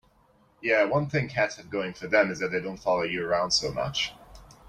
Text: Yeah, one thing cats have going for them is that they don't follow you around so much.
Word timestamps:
Yeah, 0.63 0.85
one 0.85 1.11
thing 1.11 1.27
cats 1.27 1.57
have 1.57 1.69
going 1.69 1.93
for 1.93 2.07
them 2.07 2.31
is 2.31 2.39
that 2.39 2.47
they 2.47 2.59
don't 2.59 2.75
follow 2.77 3.03
you 3.03 3.23
around 3.23 3.51
so 3.51 3.71
much. 3.71 4.15